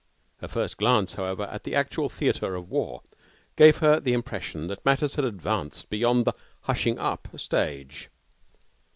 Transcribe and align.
Her 0.39 0.47
first 0.47 0.77
glance, 0.77 1.13
however, 1.13 1.43
at 1.43 1.63
the 1.63 1.75
actual 1.75 2.09
theatre 2.09 2.55
of 2.55 2.71
war 2.71 3.03
gave 3.55 3.77
her 3.77 3.99
the 3.99 4.13
impression 4.13 4.65
that 4.65 4.83
matters 4.83 5.13
had 5.13 5.25
advanced 5.25 5.91
beyond 5.91 6.25
the 6.25 6.33
hushing 6.61 6.97
up 6.97 7.27
stage. 7.39 8.09